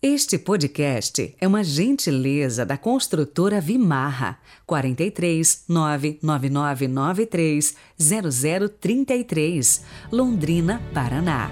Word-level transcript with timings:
Este 0.00 0.38
podcast 0.38 1.34
é 1.40 1.48
uma 1.48 1.64
gentileza 1.64 2.64
da 2.64 2.78
construtora 2.78 3.60
Vimarra 3.60 4.38
43 4.64 5.64
99993 5.68 7.74
0033, 7.98 9.82
Londrina, 10.12 10.80
Paraná. 10.94 11.50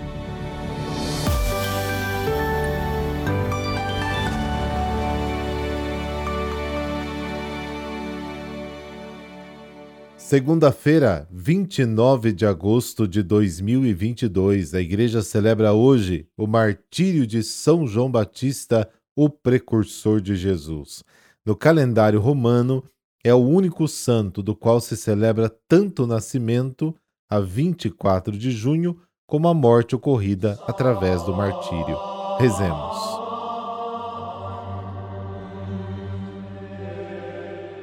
Segunda-feira, 10.26 11.28
29 11.30 12.32
de 12.32 12.44
agosto 12.44 13.06
de 13.06 13.22
2022, 13.22 14.74
a 14.74 14.80
igreja 14.80 15.22
celebra 15.22 15.72
hoje 15.72 16.26
o 16.36 16.48
martírio 16.48 17.24
de 17.24 17.44
São 17.44 17.86
João 17.86 18.10
Batista, 18.10 18.90
o 19.14 19.30
precursor 19.30 20.20
de 20.20 20.34
Jesus. 20.34 21.04
No 21.44 21.54
calendário 21.54 22.18
romano, 22.18 22.82
é 23.22 23.32
o 23.32 23.38
único 23.38 23.86
santo 23.86 24.42
do 24.42 24.56
qual 24.56 24.80
se 24.80 24.96
celebra 24.96 25.48
tanto 25.68 26.02
o 26.02 26.06
nascimento, 26.08 26.92
a 27.30 27.38
24 27.38 28.36
de 28.36 28.50
junho, 28.50 28.98
como 29.28 29.46
a 29.46 29.54
morte 29.54 29.94
ocorrida 29.94 30.58
através 30.66 31.22
do 31.22 31.36
martírio. 31.36 31.96
Rezemos. 32.40 33.25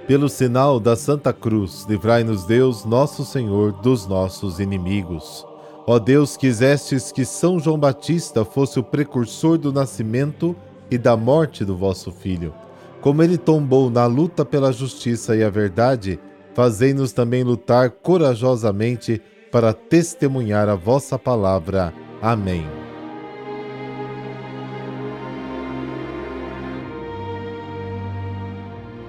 Pelo 0.07 0.27
sinal 0.27 0.81
da 0.81 0.97
Santa 0.97 1.31
Cruz, 1.31 1.85
livrai-nos 1.87 2.43
Deus, 2.43 2.83
nosso 2.83 3.23
Senhor, 3.23 3.71
dos 3.71 4.05
nossos 4.05 4.59
inimigos. 4.59 5.45
Ó 5.87 5.97
Deus, 5.97 6.35
quisestes 6.35 7.09
que 7.09 7.23
São 7.23 7.57
João 7.57 7.79
Batista 7.79 8.43
fosse 8.43 8.77
o 8.77 8.83
precursor 8.83 9.57
do 9.57 9.71
nascimento 9.71 10.53
e 10.91 10.97
da 10.97 11.15
morte 11.15 11.63
do 11.63 11.77
vosso 11.77 12.11
Filho. 12.11 12.53
Como 12.99 13.23
ele 13.23 13.37
tombou 13.37 13.89
na 13.89 14.05
luta 14.05 14.43
pela 14.43 14.73
justiça 14.73 15.37
e 15.37 15.43
a 15.43 15.49
verdade, 15.49 16.19
fazei-nos 16.53 17.13
também 17.13 17.43
lutar 17.43 17.89
corajosamente 17.89 19.21
para 19.51 19.71
testemunhar 19.71 20.67
a 20.67 20.75
vossa 20.75 21.17
palavra. 21.17 21.93
Amém. 22.21 22.82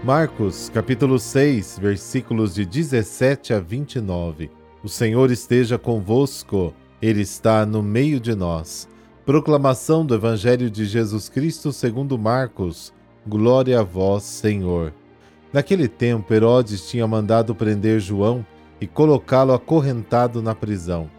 Marcos, 0.05 0.69
capítulo 0.69 1.19
6, 1.19 1.79
versículos 1.81 2.55
de 2.55 2.67
17 2.67 3.55
a 3.55 3.59
29. 3.59 4.51
O 4.83 4.89
Senhor 4.89 5.31
esteja 5.31 5.79
convosco, 5.79 6.75
Ele 7.01 7.23
está 7.23 7.65
no 7.65 7.83
meio 7.83 8.21
de 8.21 8.35
nós. 8.35 8.87
Proclamação 9.25 10.05
do 10.05 10.15
Evangelho 10.15 10.71
de 10.71 10.85
Jesus 10.85 11.31
Cristo 11.31 11.73
segundo 11.73 12.19
Marcos. 12.19 12.93
Glória 13.27 13.81
a 13.81 13.83
vós, 13.83 14.25
Senhor. 14.25 14.93
Naquele 15.51 15.89
tempo, 15.89 16.35
Herodes 16.35 16.87
tinha 16.87 17.07
mandado 17.07 17.55
prender 17.55 17.99
João 17.99 18.45
e 18.79 18.87
colocá-lo 18.87 19.55
acorrentado 19.55 20.43
na 20.43 20.55
prisão. 20.55 21.11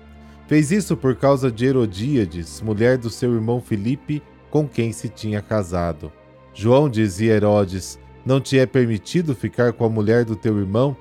Fez 0.48 0.72
isso 0.72 0.96
por 0.96 1.16
causa 1.16 1.52
de 1.52 1.66
Herodíades, 1.66 2.62
mulher 2.62 3.00
do 3.00 3.10
seu 3.10 3.34
irmão 3.34 3.60
Filipe, 3.60 4.22
com 4.52 4.68
quem 4.68 4.92
se 4.92 5.10
tinha 5.10 5.42
casado. 5.42 6.12
João 6.54 6.88
dizia 6.88 7.34
a 7.34 7.38
Herodes: 7.38 7.98
não 8.26 8.42
te 8.42 8.58
é 8.58 8.66
permitido 8.66 9.36
ficar 9.36 9.74
com 9.74 9.86
a 9.86 9.90
mulher 9.90 10.26
do 10.26 10.36
teu 10.36 10.58
irmão? 10.58 10.98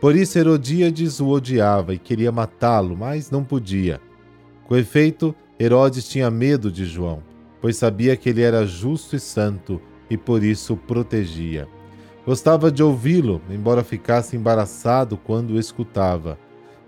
Por 0.00 0.14
isso 0.14 0.38
Herodíades 0.38 1.20
o 1.20 1.28
odiava 1.28 1.94
e 1.94 1.98
queria 1.98 2.30
matá-lo, 2.30 2.96
mas 2.96 3.30
não 3.30 3.44
podia. 3.44 4.00
Com 4.66 4.76
efeito, 4.76 5.34
Herodes 5.58 6.08
tinha 6.08 6.30
medo 6.30 6.70
de 6.70 6.84
João, 6.84 7.22
pois 7.60 7.76
sabia 7.76 8.16
que 8.16 8.28
ele 8.28 8.42
era 8.42 8.66
justo 8.66 9.16
e 9.16 9.20
santo 9.20 9.80
e 10.08 10.16
por 10.16 10.42
isso 10.42 10.74
o 10.74 10.76
protegia. 10.76 11.68
Gostava 12.26 12.70
de 12.70 12.82
ouvi-lo, 12.82 13.40
embora 13.50 13.82
ficasse 13.82 14.36
embaraçado 14.36 15.16
quando 15.16 15.52
o 15.52 15.58
escutava. 15.58 16.38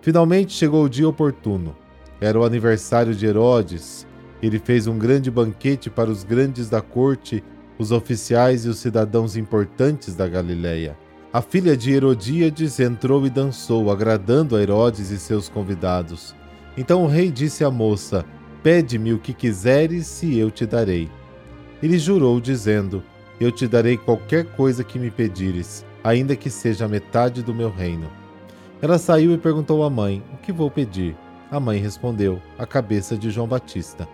Finalmente 0.01 0.53
chegou 0.53 0.85
o 0.85 0.89
dia 0.89 1.09
oportuno. 1.09 1.77
Era 2.21 2.39
o 2.39 2.45
aniversário 2.45 3.15
de 3.15 3.27
Herodes. 3.27 4.07
Ele 4.43 4.59
fez 4.59 4.87
um 4.87 4.99
grande 4.99 5.31
banquete 5.31 5.89
para 5.89 6.11
os 6.11 6.25
grandes 6.25 6.69
da 6.69 6.81
corte 6.81 7.43
os 7.83 7.93
oficiais 7.93 8.65
e 8.65 8.69
os 8.69 8.79
cidadãos 8.79 9.37
importantes 9.37 10.15
da 10.15 10.27
Galiléia. 10.27 10.97
A 11.33 11.43
filha 11.43 11.77
de 11.77 11.93
Herodíades 11.93 12.79
entrou 12.79 13.27
e 13.27 13.31
dançou, 13.31 13.91
agradando 13.91 14.55
a 14.55 14.63
Herodes 14.63 15.11
e 15.11 15.19
seus 15.19 15.49
convidados. 15.49 16.35
Então 16.77 17.05
o 17.05 17.09
rei 17.09 17.31
disse 17.31 17.65
à 17.65 17.71
moça: 17.71 18.25
Pede-me 18.63 19.13
o 19.13 19.19
que 19.19 19.35
quiseres 19.35 20.23
e 20.23 20.39
eu 20.39 20.51
te 20.51 20.65
darei. 20.65 21.11
Ele 21.83 21.99
jurou, 21.99 22.41
dizendo: 22.41 23.03
Eu 23.41 23.51
te 23.51 23.67
darei 23.67 23.97
qualquer 23.97 24.45
coisa 24.45 24.85
que 24.85 24.99
me 24.99 25.11
pedires, 25.11 25.85
ainda 26.05 26.37
que 26.37 26.49
seja 26.49 26.87
metade 26.87 27.43
do 27.43 27.53
meu 27.53 27.71
reino. 27.71 28.09
Ela 28.81 28.99
saiu 28.99 29.33
e 29.33 29.39
perguntou 29.39 29.83
à 29.83 29.91
mãe: 29.91 30.23
O 30.33 30.37
que 30.37 30.53
vou 30.53 30.71
pedir? 30.71 31.17
A 31.51 31.59
mãe 31.59 31.79
respondeu: 31.79 32.41
A 32.59 32.67
cabeça 32.67 33.17
de 33.17 33.31
João 33.31 33.49
Batista. 33.49 34.07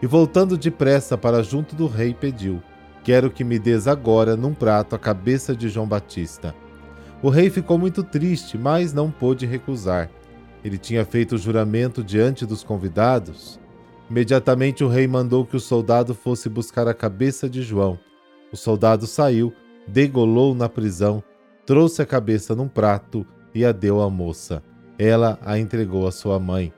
E 0.00 0.06
voltando 0.06 0.56
depressa 0.56 1.16
para 1.16 1.42
junto 1.42 1.74
do 1.74 1.86
rei, 1.86 2.14
pediu: 2.14 2.62
Quero 3.04 3.30
que 3.30 3.44
me 3.44 3.58
des 3.58 3.86
agora 3.86 4.34
num 4.34 4.54
prato 4.54 4.96
a 4.96 4.98
cabeça 4.98 5.54
de 5.54 5.68
João 5.68 5.86
Batista. 5.86 6.54
O 7.22 7.28
rei 7.28 7.50
ficou 7.50 7.76
muito 7.76 8.02
triste, 8.02 8.56
mas 8.56 8.94
não 8.94 9.10
pôde 9.10 9.44
recusar. 9.44 10.08
Ele 10.64 10.78
tinha 10.78 11.04
feito 11.04 11.34
o 11.34 11.38
juramento 11.38 12.02
diante 12.02 12.46
dos 12.46 12.64
convidados. 12.64 13.60
Imediatamente 14.08 14.82
o 14.82 14.88
rei 14.88 15.06
mandou 15.06 15.44
que 15.44 15.54
o 15.54 15.60
soldado 15.60 16.14
fosse 16.14 16.48
buscar 16.48 16.88
a 16.88 16.94
cabeça 16.94 17.46
de 17.46 17.62
João. 17.62 17.98
O 18.50 18.56
soldado 18.56 19.06
saiu, 19.06 19.52
degolou 19.86 20.54
na 20.54 20.66
prisão, 20.66 21.22
trouxe 21.66 22.00
a 22.00 22.06
cabeça 22.06 22.54
num 22.54 22.68
prato 22.68 23.26
e 23.54 23.66
a 23.66 23.72
deu 23.72 24.00
à 24.00 24.08
moça. 24.08 24.62
Ela 24.98 25.38
a 25.42 25.58
entregou 25.58 26.06
à 26.06 26.12
sua 26.12 26.40
mãe. 26.40 26.72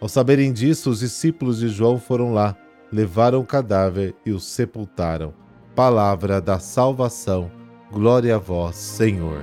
Ao 0.00 0.08
saberem 0.08 0.52
disso, 0.52 0.90
os 0.90 0.98
discípulos 0.98 1.60
de 1.60 1.68
João 1.68 1.96
foram 1.96 2.32
lá, 2.32 2.56
levaram 2.90 3.38
o 3.38 3.46
cadáver 3.46 4.16
e 4.26 4.32
o 4.32 4.40
sepultaram 4.40 5.32
palavra 5.80 6.42
da 6.42 6.58
salvação. 6.58 7.50
Glória 7.90 8.36
a 8.36 8.38
vós, 8.38 8.76
Senhor. 8.76 9.42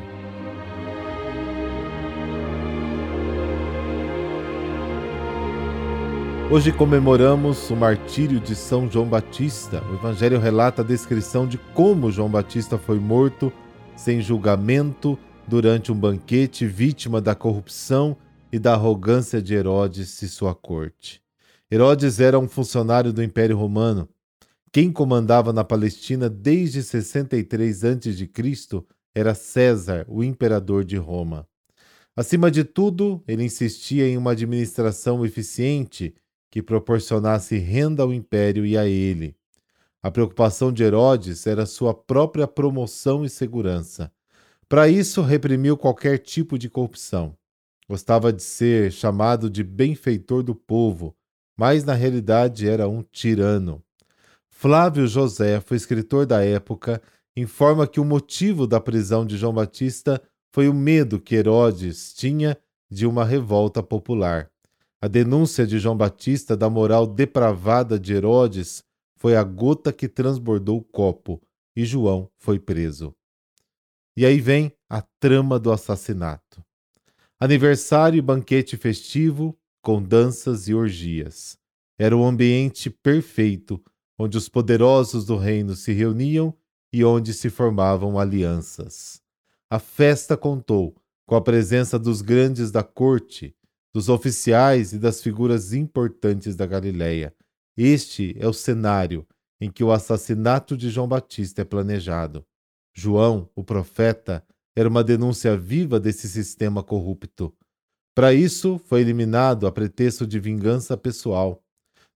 Hoje 6.51 6.71
comemoramos 6.71 7.71
o 7.71 7.75
martírio 7.75 8.39
de 8.39 8.53
São 8.55 8.87
João 8.87 9.07
Batista. 9.07 9.83
O 9.89 9.95
Evangelho 9.95 10.39
relata 10.39 10.83
a 10.83 10.85
descrição 10.85 11.47
de 11.47 11.57
como 11.57 12.11
João 12.11 12.29
Batista 12.29 12.77
foi 12.77 12.99
morto 12.99 13.51
sem 13.95 14.21
julgamento 14.21 15.17
durante 15.47 15.91
um 15.91 15.95
banquete, 15.95 16.67
vítima 16.67 17.19
da 17.19 17.33
corrupção 17.33 18.15
e 18.51 18.59
da 18.59 18.73
arrogância 18.73 19.41
de 19.41 19.55
Herodes 19.55 20.21
e 20.21 20.29
sua 20.29 20.53
corte. 20.53 21.19
Herodes 21.71 22.19
era 22.19 22.37
um 22.37 22.47
funcionário 22.47 23.11
do 23.11 23.23
Império 23.23 23.57
Romano 23.57 24.07
quem 24.72 24.91
comandava 24.91 25.53
na 25.53 25.63
Palestina 25.63 26.29
desde 26.29 26.83
63 26.83 27.83
a.C. 27.85 28.83
era 29.16 29.33
César, 29.33 30.05
o 30.09 30.23
imperador 30.23 30.83
de 30.83 30.97
Roma. 30.97 31.47
Acima 32.16 32.51
de 32.51 32.63
tudo, 32.63 33.23
ele 33.28 33.44
insistia 33.44 34.07
em 34.07 34.17
uma 34.17 34.31
administração 34.31 35.25
eficiente 35.25 36.16
que 36.50 36.61
proporcionasse 36.61 37.57
renda 37.57 38.03
ao 38.03 38.13
império 38.13 38.66
e 38.66 38.78
a 38.78 38.85
ele. 38.85 39.35
A 40.01 40.11
preocupação 40.11 40.72
de 40.72 40.84
Herodes 40.84 41.47
era 41.47 41.66
sua 41.66 41.94
própria 41.94 42.47
promoção 42.47 43.23
e 43.23 43.29
segurança. 43.29 44.11
Para 44.67 44.89
isso, 44.89 45.22
reprimiu 45.22 45.78
qualquer 45.78 46.17
tipo 46.17 46.57
de 46.57 46.69
corrupção. 46.69 47.38
Gostava 47.89 48.34
de 48.34 48.44
ser 48.44 48.91
chamado 48.91 49.49
de 49.49 49.63
benfeitor 49.63 50.44
do 50.44 50.53
povo, 50.53 51.16
mas 51.55 51.84
na 51.84 51.94
realidade 51.94 52.67
era 52.67 52.88
um 52.88 53.01
tirano. 53.01 53.81
Flávio 54.59 55.06
Joséfo, 55.06 55.75
escritor 55.75 56.26
da 56.26 56.43
época, 56.43 56.99
informa 57.35 57.85
que 57.85 57.99
o 57.99 58.03
motivo 58.03 58.66
da 58.66 58.81
prisão 58.81 59.23
de 59.23 59.37
João 59.37 59.53
Batista 59.53 60.20
foi 60.52 60.67
o 60.67 60.73
medo 60.73 61.22
que 61.22 61.35
Herodes 61.35 62.11
tinha 62.16 62.58
de 62.90 63.05
uma 63.05 63.23
revolta 63.23 63.84
popular. 63.84 64.49
A 64.99 65.08
denúncia 65.08 65.67
de 65.67 65.78
João 65.78 65.96
Batista 65.96 66.58
da 66.58 66.72
moral 66.72 67.05
depravada 67.05 67.99
de 67.99 68.16
Herodes 68.16 68.84
foi 69.16 69.35
a 69.35 69.43
gota 69.43 69.93
que 69.93 70.09
transbordou 70.09 70.79
o 70.79 70.84
copo 70.84 71.40
e 71.76 71.85
João 71.85 72.28
foi 72.35 72.58
preso. 72.59 73.14
E 74.17 74.26
aí 74.26 74.41
vem 74.41 74.73
a 74.90 75.03
trama 75.20 75.59
do 75.59 75.72
assassinato. 75.72 76.66
Aniversário 77.40 78.17
e 78.17 78.23
banquete 78.23 78.76
festivo 78.76 79.55
com 79.84 80.02
danças 80.02 80.67
e 80.67 80.73
orgias. 80.73 81.55
Era 81.99 82.17
o 82.17 82.26
ambiente 82.26 82.90
perfeito 82.90 83.79
onde 84.17 84.37
os 84.37 84.49
poderosos 84.49 85.25
do 85.25 85.37
reino 85.37 85.75
se 85.75 85.91
reuniam 85.93 86.53
e 86.91 87.03
onde 87.03 87.34
se 87.34 87.49
formavam 87.49 88.17
alianças. 88.17 89.22
A 89.69 89.79
festa 89.79 90.35
contou 90.35 90.96
com 91.25 91.35
a 91.35 91.41
presença 91.41 91.99
dos 91.99 92.22
grandes 92.22 92.72
da 92.72 92.84
corte, 92.84 93.55
dos 93.93 94.09
oficiais 94.09 94.93
e 94.93 94.99
das 94.99 95.22
figuras 95.22 95.73
importantes 95.73 96.55
da 96.55 96.66
Galiléia. 96.66 97.35
Este 97.75 98.35
é 98.40 98.47
o 98.47 98.53
cenário 98.53 99.28
em 99.59 99.69
que 99.69 99.84
o 99.84 99.91
assassinato 99.91 100.78
de 100.78 100.90
João 100.90 101.08
Batista 101.08 101.61
é 101.61 101.66
planejado. 101.66 102.46
João, 102.96 103.49
o 103.55 103.64
profeta, 103.64 104.43
era 104.75 104.87
uma 104.87 105.03
denúncia 105.03 105.58
viva 105.58 105.99
desse 105.99 106.29
sistema 106.29 106.84
corrupto. 106.84 107.53
Para 108.16 108.34
isso, 108.34 108.79
foi 108.85 109.02
eliminado 109.02 109.67
a 109.67 109.72
pretexto 109.72 110.25
de 110.25 110.40
vingança 110.40 110.96
pessoal. 110.96 111.64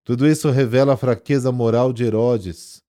Tudo 0.03 0.27
isso 0.27 0.50
revela 0.50 0.94
a 0.94 0.98
fraqueza 0.98 1.51
moral 1.51 1.94
de 1.94 2.03
Herodes, 2.03 2.81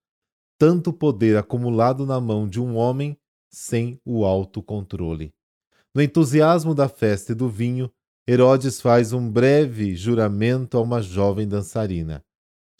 tanto 0.58 0.92
poder 0.92 1.36
acumulado 1.36 2.06
na 2.06 2.20
mão 2.20 2.48
de 2.48 2.60
um 2.60 2.76
homem 2.76 3.18
sem 3.50 4.00
o 4.04 4.24
autocontrole. 4.24 5.34
No 5.94 6.00
entusiasmo 6.00 6.74
da 6.74 6.88
festa 6.88 7.32
e 7.32 7.34
do 7.34 7.48
vinho, 7.48 7.92
Herodes 8.26 8.80
faz 8.80 9.12
um 9.12 9.30
breve 9.30 9.94
juramento 9.94 10.78
a 10.78 10.80
uma 10.80 11.02
jovem 11.02 11.46
dançarina. 11.46 12.24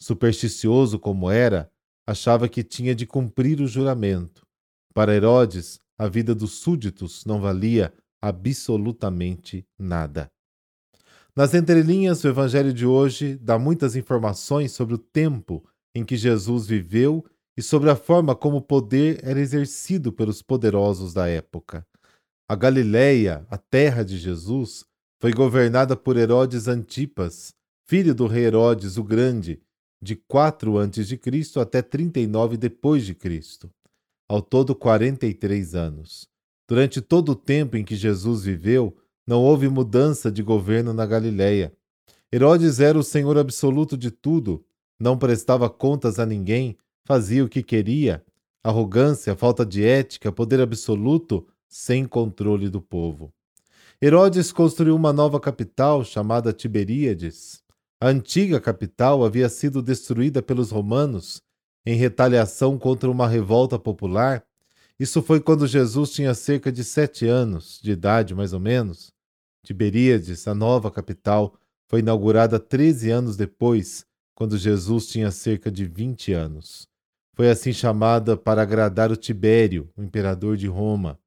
Supersticioso 0.01 0.97
como 0.97 1.29
era, 1.29 1.69
achava 2.07 2.49
que 2.49 2.63
tinha 2.63 2.95
de 2.95 3.05
cumprir 3.05 3.61
o 3.61 3.67
juramento. 3.67 4.45
Para 4.93 5.13
Herodes, 5.13 5.79
a 5.97 6.07
vida 6.07 6.33
dos 6.33 6.53
súditos 6.53 7.23
não 7.25 7.39
valia 7.39 7.93
absolutamente 8.21 9.67
nada. 9.77 10.32
Nas 11.35 11.55
entrelinhas, 11.55 12.23
o 12.23 12.27
evangelho 12.27 12.71
de 12.71 12.85
hoje 12.85 13.35
dá 13.37 13.57
muitas 13.57 13.95
informações 13.95 14.71
sobre 14.71 14.93
o 14.93 14.99
tempo 14.99 15.65
em 15.95 16.05
que 16.05 16.15
Jesus 16.15 16.67
viveu 16.67 17.25
e 17.57 17.61
sobre 17.61 17.89
a 17.89 17.95
forma 17.95 18.35
como 18.35 18.57
o 18.57 18.61
poder 18.61 19.19
era 19.23 19.39
exercido 19.39 20.13
pelos 20.13 20.43
poderosos 20.43 21.11
da 21.11 21.27
época. 21.27 21.85
A 22.47 22.55
Galileia, 22.55 23.47
a 23.49 23.57
terra 23.57 24.03
de 24.03 24.17
Jesus, 24.17 24.85
foi 25.19 25.33
governada 25.33 25.95
por 25.95 26.17
Herodes 26.17 26.67
Antipas, 26.67 27.55
filho 27.87 28.13
do 28.13 28.27
rei 28.27 28.45
Herodes 28.45 28.97
o 28.97 29.03
Grande, 29.03 29.59
de 30.03 30.15
4 30.15 30.77
a.C. 30.77 31.59
até 31.59 31.81
39 31.81 32.57
depois 32.57 33.05
de 33.05 33.15
Cristo. 33.15 33.71
Ao 34.29 34.39
todo 34.39 34.75
43 34.75 35.73
anos. 35.73 36.27
Durante 36.69 37.01
todo 37.01 37.29
o 37.29 37.35
tempo 37.35 37.75
em 37.75 37.83
que 37.83 37.95
Jesus 37.95 38.43
viveu, 38.43 38.95
não 39.25 39.41
houve 39.41 39.69
mudança 39.69 40.31
de 40.31 40.43
governo 40.43 40.93
na 40.93 41.05
Galileia. 41.05 41.73
Herodes 42.31 42.79
era 42.79 42.97
o 42.97 43.03
senhor 43.03 43.37
absoluto 43.37 43.97
de 43.97 44.11
tudo, 44.11 44.63
não 44.99 45.17
prestava 45.17 45.69
contas 45.69 46.19
a 46.19 46.25
ninguém, 46.25 46.77
fazia 47.05 47.43
o 47.43 47.49
que 47.49 47.61
queria. 47.61 48.23
Arrogância, 48.63 49.35
falta 49.35 49.65
de 49.65 49.85
ética, 49.85 50.31
poder 50.31 50.59
absoluto 50.59 51.45
sem 51.67 52.05
controle 52.05 52.69
do 52.69 52.81
povo. 52.81 53.33
Herodes 54.01 54.51
construiu 54.51 54.95
uma 54.95 55.13
nova 55.13 55.39
capital 55.39 56.03
chamada 56.03 56.51
Tiberíades. 56.51 57.61
A 58.01 58.09
antiga 58.09 58.59
capital 58.59 59.23
havia 59.23 59.47
sido 59.47 59.81
destruída 59.81 60.41
pelos 60.41 60.71
romanos 60.71 61.41
em 61.85 61.95
retaliação 61.95 62.77
contra 62.77 63.09
uma 63.09 63.27
revolta 63.27 63.79
popular. 63.79 64.43
Isso 64.99 65.21
foi 65.21 65.39
quando 65.39 65.67
Jesus 65.67 66.11
tinha 66.11 66.33
cerca 66.33 66.71
de 66.71 66.83
sete 66.83 67.27
anos 67.27 67.79
de 67.81 67.91
idade, 67.91 68.35
mais 68.35 68.51
ou 68.53 68.59
menos. 68.59 69.12
Tiberíades, 69.65 70.47
a 70.47 70.53
nova 70.53 70.91
capital, 70.91 71.57
foi 71.87 71.99
inaugurada 71.99 72.59
13 72.59 73.09
anos 73.11 73.37
depois, 73.37 74.05
quando 74.35 74.57
Jesus 74.57 75.07
tinha 75.07 75.31
cerca 75.31 75.71
de 75.71 75.85
20 75.85 76.33
anos. 76.33 76.87
Foi 77.35 77.49
assim 77.49 77.71
chamada 77.71 78.35
para 78.35 78.61
agradar 78.61 79.11
o 79.11 79.15
Tibério, 79.15 79.89
o 79.95 80.03
imperador 80.03 80.57
de 80.57 80.67
Roma. 80.67 81.19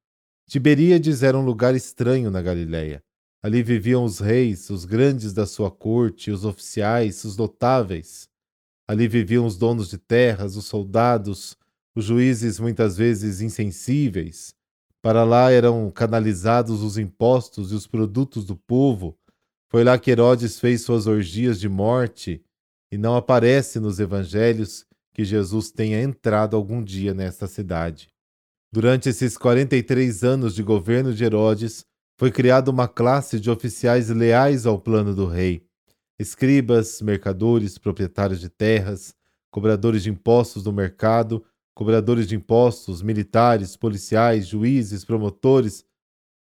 Tiberíades 0.48 1.22
era 1.22 1.36
um 1.36 1.44
lugar 1.44 1.74
estranho 1.74 2.30
na 2.30 2.40
Galiléia. 2.42 3.02
Ali 3.42 3.62
viviam 3.62 4.04
os 4.04 4.18
reis, 4.20 4.70
os 4.70 4.84
grandes 4.84 5.32
da 5.32 5.46
sua 5.46 5.70
corte, 5.70 6.30
os 6.30 6.44
oficiais, 6.44 7.24
os 7.24 7.36
notáveis. 7.36 8.28
Ali 8.88 9.08
viviam 9.08 9.46
os 9.46 9.56
donos 9.56 9.88
de 9.88 9.98
terras, 9.98 10.56
os 10.56 10.66
soldados, 10.66 11.56
os 11.94 12.04
juízes 12.04 12.60
muitas 12.60 12.96
vezes 12.96 13.40
insensíveis. 13.40 14.54
Para 15.06 15.22
lá 15.22 15.52
eram 15.52 15.88
canalizados 15.88 16.82
os 16.82 16.98
impostos 16.98 17.70
e 17.70 17.76
os 17.76 17.86
produtos 17.86 18.44
do 18.44 18.56
povo. 18.56 19.16
Foi 19.70 19.84
lá 19.84 19.96
que 19.96 20.10
Herodes 20.10 20.58
fez 20.58 20.82
suas 20.82 21.06
orgias 21.06 21.60
de 21.60 21.68
morte, 21.68 22.42
e 22.90 22.98
não 22.98 23.14
aparece 23.14 23.78
nos 23.78 24.00
evangelhos 24.00 24.84
que 25.14 25.24
Jesus 25.24 25.70
tenha 25.70 26.02
entrado 26.02 26.56
algum 26.56 26.82
dia 26.82 27.14
nesta 27.14 27.46
cidade. 27.46 28.08
Durante 28.72 29.08
esses 29.08 29.38
43 29.38 30.24
anos 30.24 30.56
de 30.56 30.64
governo 30.64 31.14
de 31.14 31.22
Herodes, 31.22 31.84
foi 32.18 32.32
criada 32.32 32.68
uma 32.68 32.88
classe 32.88 33.38
de 33.38 33.48
oficiais 33.48 34.08
leais 34.08 34.66
ao 34.66 34.76
plano 34.76 35.14
do 35.14 35.28
rei. 35.28 35.64
Escribas, 36.18 37.00
mercadores, 37.00 37.78
proprietários 37.78 38.40
de 38.40 38.48
terras, 38.48 39.14
cobradores 39.52 40.02
de 40.02 40.10
impostos 40.10 40.64
do 40.64 40.72
mercado, 40.72 41.44
cobradores 41.76 42.26
de 42.26 42.34
impostos, 42.34 43.02
militares, 43.02 43.76
policiais, 43.76 44.46
juízes, 44.46 45.04
promotores. 45.04 45.84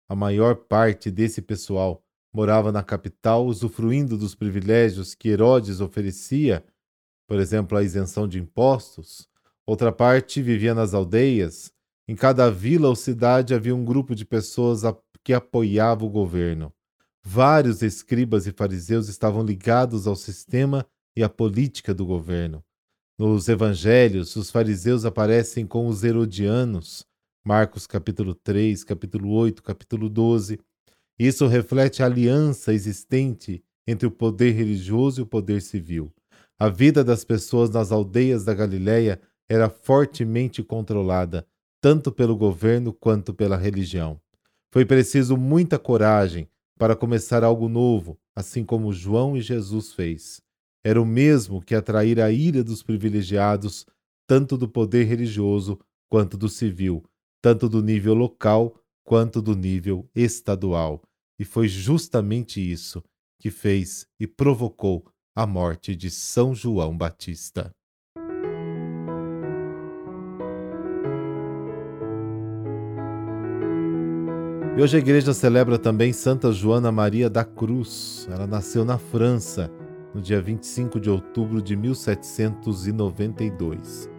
A 0.07 0.15
maior 0.15 0.55
parte 0.55 1.09
desse 1.09 1.41
pessoal 1.41 2.03
morava 2.31 2.71
na 2.71 2.83
capital, 2.83 3.47
usufruindo 3.47 4.15
dos 4.15 4.35
privilégios 4.35 5.15
que 5.15 5.29
Herodes 5.29 5.81
oferecia, 5.81 6.63
por 7.27 7.39
exemplo, 7.39 7.75
a 7.75 7.81
isenção 7.81 8.27
de 8.27 8.39
impostos. 8.39 9.27
Outra 9.65 9.91
parte 9.91 10.39
vivia 10.39 10.75
nas 10.75 10.93
aldeias, 10.93 11.73
em 12.07 12.15
cada 12.15 12.51
vila 12.51 12.87
ou 12.87 12.95
cidade 12.95 13.55
havia 13.55 13.75
um 13.75 13.83
grupo 13.83 14.13
de 14.13 14.25
pessoas 14.25 14.81
que 15.23 15.33
apoiava 15.33 16.05
o 16.05 16.09
governo. 16.11 16.71
Vários 17.23 17.81
escribas 17.81 18.45
e 18.45 18.51
fariseus 18.51 19.07
estavam 19.09 19.43
ligados 19.43 20.05
ao 20.05 20.15
sistema 20.15 20.85
e 21.15 21.23
à 21.23 21.29
política 21.29 21.91
do 21.91 22.05
governo. 22.05 22.63
Nos 23.17 23.47
evangelhos, 23.47 24.35
os 24.35 24.49
fariseus 24.49 25.05
aparecem 25.05 25.67
com 25.67 25.85
os 25.85 26.03
herodianos, 26.03 27.05
Marcos 27.45 27.85
capítulo 27.85 28.33
3, 28.33 28.83
capítulo 28.83 29.29
8, 29.29 29.61
capítulo 29.61 30.09
12. 30.09 30.59
Isso 31.19 31.45
reflete 31.45 32.01
a 32.01 32.07
aliança 32.07 32.73
existente 32.73 33.63
entre 33.85 34.07
o 34.07 34.11
poder 34.11 34.53
religioso 34.53 35.21
e 35.21 35.23
o 35.23 35.27
poder 35.27 35.61
civil. 35.61 36.11
A 36.57 36.69
vida 36.69 37.03
das 37.03 37.23
pessoas 37.23 37.69
nas 37.69 37.91
aldeias 37.91 38.45
da 38.45 38.53
Galiléia 38.55 39.21
era 39.47 39.69
fortemente 39.69 40.63
controlada 40.63 41.45
tanto 41.79 42.11
pelo 42.11 42.35
governo 42.35 42.91
quanto 42.91 43.31
pela 43.31 43.57
religião. 43.57 44.19
Foi 44.71 44.85
preciso 44.85 45.37
muita 45.37 45.77
coragem 45.77 46.49
para 46.79 46.95
começar 46.95 47.43
algo 47.43 47.69
novo, 47.69 48.17
assim 48.35 48.63
como 48.63 48.91
João 48.91 49.37
e 49.37 49.41
Jesus 49.41 49.93
fez. 49.93 50.41
Era 50.85 51.01
o 51.01 51.05
mesmo 51.05 51.61
que 51.61 51.73
atrair 51.73 52.19
a 52.19 52.29
ira 52.29 52.61
dos 52.61 52.83
privilegiados, 52.83 53.85
tanto 54.27 54.57
do 54.57 54.67
poder 54.67 55.05
religioso 55.05 55.79
quanto 56.09 56.37
do 56.37 56.49
civil, 56.49 57.03
tanto 57.41 57.69
do 57.69 57.81
nível 57.81 58.13
local 58.13 58.75
quanto 59.05 59.41
do 59.41 59.55
nível 59.55 60.09
estadual. 60.13 61.01
E 61.39 61.45
foi 61.45 61.69
justamente 61.69 62.59
isso 62.59 63.01
que 63.39 63.49
fez 63.49 64.05
e 64.19 64.27
provocou 64.27 65.05
a 65.35 65.47
morte 65.47 65.95
de 65.95 66.11
São 66.11 66.53
João 66.53 66.97
Batista. 66.97 67.71
E 74.75 74.81
hoje 74.81 74.97
a 74.97 74.99
igreja 74.99 75.33
celebra 75.33 75.77
também 75.77 76.11
Santa 76.11 76.51
Joana 76.51 76.91
Maria 76.91 77.29
da 77.29 77.45
Cruz. 77.45 78.27
Ela 78.29 78.47
nasceu 78.47 78.83
na 78.83 78.97
França 78.97 79.71
no 80.13 80.21
dia 80.21 80.41
25 80.41 80.99
de 80.99 81.09
outubro 81.09 81.61
de 81.61 81.75
1792. 81.75 84.09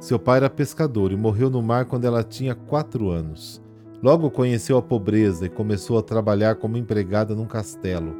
Seu 0.00 0.18
pai 0.18 0.38
era 0.38 0.50
pescador 0.50 1.12
e 1.12 1.16
morreu 1.16 1.50
no 1.50 1.62
mar 1.62 1.84
quando 1.84 2.04
ela 2.04 2.22
tinha 2.22 2.54
quatro 2.54 3.10
anos. 3.10 3.62
Logo 4.02 4.30
conheceu 4.30 4.76
a 4.76 4.82
pobreza 4.82 5.46
e 5.46 5.50
começou 5.50 5.98
a 5.98 6.02
trabalhar 6.02 6.56
como 6.56 6.76
empregada 6.76 7.34
num 7.34 7.46
castelo. 7.46 8.14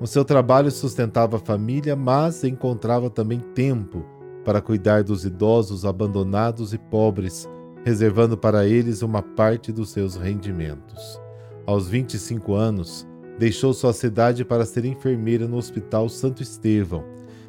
O 0.00 0.06
seu 0.06 0.24
trabalho 0.24 0.70
sustentava 0.70 1.36
a 1.36 1.40
família, 1.40 1.96
mas 1.96 2.44
encontrava 2.44 3.10
também 3.10 3.40
tempo 3.40 4.04
para 4.44 4.60
cuidar 4.60 5.02
dos 5.02 5.24
idosos 5.24 5.84
abandonados 5.84 6.72
e 6.72 6.78
pobres, 6.78 7.48
reservando 7.84 8.36
para 8.36 8.66
eles 8.66 9.02
uma 9.02 9.22
parte 9.22 9.72
dos 9.72 9.90
seus 9.90 10.16
rendimentos. 10.16 11.20
Aos 11.66 11.88
25 11.88 12.54
anos, 12.54 13.06
deixou 13.38 13.74
sua 13.74 13.92
cidade 13.92 14.44
para 14.44 14.64
ser 14.64 14.84
enfermeira 14.84 15.46
no 15.46 15.56
Hospital 15.56 16.08
Santo 16.08 16.42
Estevão. 16.42 17.04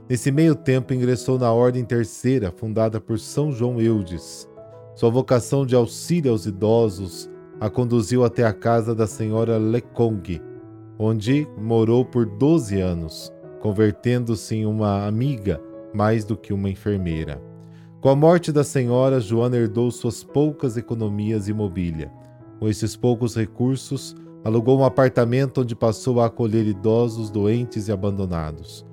Nesse 0.09 0.31
meio 0.31 0.55
tempo, 0.55 0.93
ingressou 0.93 1.37
na 1.37 1.51
Ordem 1.51 1.83
Terceira, 1.83 2.51
fundada 2.51 2.99
por 2.99 3.19
São 3.19 3.51
João 3.51 3.79
Eudes. 3.81 4.47
Sua 4.95 5.09
vocação 5.09 5.65
de 5.65 5.75
auxílio 5.75 6.31
aos 6.31 6.45
idosos 6.45 7.29
a 7.59 7.69
conduziu 7.69 8.23
até 8.23 8.43
a 8.45 8.53
casa 8.53 8.93
da 8.93 9.07
senhora 9.07 9.57
Lecong, 9.57 10.41
onde 10.97 11.47
morou 11.57 12.05
por 12.05 12.25
12 12.25 12.79
anos, 12.79 13.33
convertendo-se 13.59 14.55
em 14.55 14.65
uma 14.65 15.05
amiga 15.05 15.61
mais 15.93 16.23
do 16.23 16.37
que 16.37 16.53
uma 16.53 16.69
enfermeira. 16.69 17.41
Com 17.99 18.09
a 18.09 18.15
morte 18.15 18.51
da 18.51 18.63
senhora, 18.63 19.19
Joana 19.19 19.57
herdou 19.57 19.89
suas 19.89 20.23
poucas 20.23 20.77
economias 20.77 21.47
e 21.47 21.53
mobília. 21.53 22.11
Com 22.59 22.67
esses 22.69 22.95
poucos 22.95 23.35
recursos, 23.35 24.15
alugou 24.47 24.79
um 24.79 24.85
apartamento 24.85 25.59
onde 25.59 25.75
passou 25.75 26.21
a 26.21 26.27
acolher 26.27 26.65
idosos, 26.65 27.29
doentes 27.29 27.89
e 27.89 27.91
abandonados. 27.91 28.85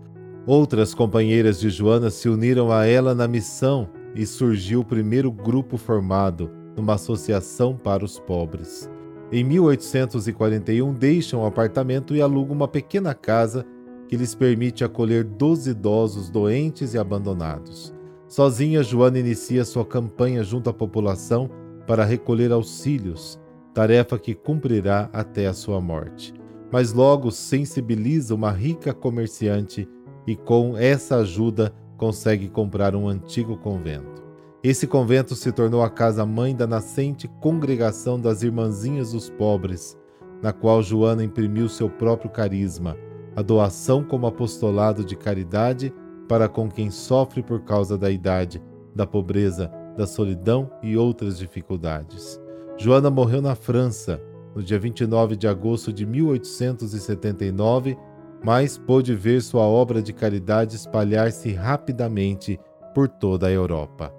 Outras 0.44 0.92
companheiras 0.92 1.60
de 1.60 1.70
Joana 1.70 2.10
se 2.10 2.28
uniram 2.28 2.72
a 2.72 2.86
ela 2.86 3.14
na 3.14 3.28
missão 3.28 3.88
e 4.16 4.26
surgiu 4.26 4.80
o 4.80 4.84
primeiro 4.84 5.30
grupo 5.30 5.76
formado 5.76 6.50
numa 6.76 6.94
associação 6.94 7.76
para 7.76 8.04
os 8.04 8.18
pobres. 8.18 8.90
Em 9.30 9.44
1841, 9.44 10.92
deixam 10.92 11.42
o 11.42 11.46
apartamento 11.46 12.16
e 12.16 12.20
alugam 12.20 12.56
uma 12.56 12.66
pequena 12.66 13.14
casa 13.14 13.64
que 14.08 14.16
lhes 14.16 14.34
permite 14.34 14.82
acolher 14.82 15.22
12 15.22 15.70
idosos 15.70 16.30
doentes 16.30 16.94
e 16.94 16.98
abandonados. 16.98 17.94
Sozinha, 18.26 18.82
Joana 18.82 19.20
inicia 19.20 19.64
sua 19.64 19.84
campanha 19.84 20.42
junto 20.42 20.68
à 20.68 20.72
população 20.72 21.48
para 21.86 22.04
recolher 22.04 22.50
auxílios, 22.50 23.38
tarefa 23.74 24.16
que 24.18 24.34
cumprirá 24.34 25.10
até 25.12 25.48
a 25.48 25.52
sua 25.52 25.80
morte. 25.80 26.32
Mas 26.70 26.92
logo 26.92 27.30
sensibiliza 27.30 28.34
uma 28.34 28.52
rica 28.52 28.94
comerciante 28.94 29.88
e, 30.26 30.36
com 30.36 30.78
essa 30.78 31.16
ajuda, 31.16 31.74
consegue 31.96 32.48
comprar 32.48 32.94
um 32.94 33.08
antigo 33.08 33.56
convento. 33.56 34.22
Esse 34.62 34.86
convento 34.86 35.34
se 35.34 35.52
tornou 35.52 35.82
a 35.82 35.90
casa-mãe 35.90 36.56
da 36.56 36.66
nascente 36.66 37.28
Congregação 37.40 38.18
das 38.18 38.42
Irmãzinhas 38.42 39.12
dos 39.12 39.28
Pobres, 39.28 39.98
na 40.40 40.52
qual 40.52 40.82
Joana 40.82 41.22
imprimiu 41.22 41.68
seu 41.68 41.90
próprio 41.90 42.30
carisma, 42.30 42.96
a 43.36 43.42
doação 43.42 44.02
como 44.02 44.26
apostolado 44.26 45.04
de 45.04 45.16
caridade 45.16 45.92
para 46.28 46.48
com 46.48 46.68
quem 46.68 46.90
sofre 46.90 47.42
por 47.42 47.60
causa 47.62 47.98
da 47.98 48.10
idade, 48.10 48.62
da 48.94 49.06
pobreza, 49.06 49.70
da 49.96 50.06
solidão 50.06 50.70
e 50.82 50.96
outras 50.96 51.38
dificuldades. 51.38 52.40
Joana 52.76 53.10
morreu 53.10 53.40
na 53.40 53.54
França 53.54 54.20
no 54.54 54.62
dia 54.62 54.78
29 54.78 55.36
de 55.36 55.48
agosto 55.48 55.92
de 55.92 56.06
1879, 56.06 57.96
mas 58.44 58.78
pôde 58.78 59.14
ver 59.14 59.42
sua 59.42 59.62
obra 59.62 60.02
de 60.02 60.12
caridade 60.12 60.76
espalhar-se 60.76 61.52
rapidamente 61.52 62.58
por 62.94 63.08
toda 63.08 63.46
a 63.46 63.50
Europa. 63.50 64.12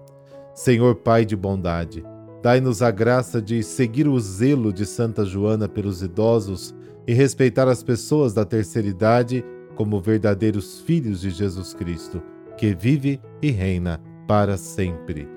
Senhor 0.53 0.95
Pai 0.95 1.25
de 1.25 1.35
bondade, 1.35 2.03
dai-nos 2.41 2.81
a 2.81 2.91
graça 2.91 3.41
de 3.41 3.63
seguir 3.63 4.07
o 4.07 4.19
zelo 4.19 4.74
de 4.74 4.85
Santa 4.85 5.25
Joana 5.25 5.67
pelos 5.67 6.01
idosos 6.01 6.74
e 7.07 7.13
respeitar 7.13 7.67
as 7.67 7.83
pessoas 7.83 8.33
da 8.33 8.43
terceira 8.43 8.88
idade 8.88 9.43
como 9.75 10.01
verdadeiros 10.01 10.79
filhos 10.81 11.21
de 11.21 11.29
Jesus 11.29 11.74
Cristo, 11.74 12.21
que 12.57 12.74
vive 12.74 13.21
e 13.41 13.51
reina 13.51 14.01
para 14.27 14.57
sempre. 14.57 15.27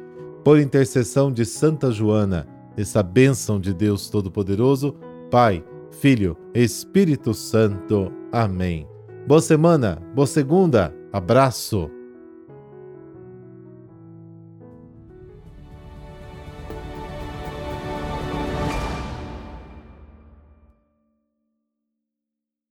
Por 0.44 0.58
intercessão 0.58 1.30
de 1.30 1.44
Santa 1.44 1.90
Joana, 1.90 2.46
essa 2.80 3.02
bênção 3.02 3.58
de 3.61 3.75
Deus 3.75 4.08
Todo-Poderoso, 4.08 4.94
Pai, 5.30 5.64
Filho, 6.00 6.37
Espírito 6.54 7.35
Santo. 7.35 8.12
Amém. 8.32 8.87
Boa 9.26 9.40
semana, 9.40 10.00
boa 10.14 10.26
segunda, 10.26 10.94
abraço. 11.12 11.90